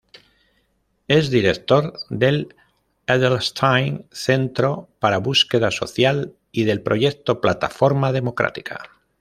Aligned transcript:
Es 1.07 1.29
Director 1.29 1.93
del 2.09 2.55
Edelstein 3.05 4.07
Centro 4.11 4.89
para 4.97 5.19
Búsqueda 5.19 5.69
Social 5.69 6.33
y 6.51 6.63
del 6.63 6.81
Proyecto 6.81 7.39
"Plataforma 7.39 8.11
Democrática". 8.11 8.79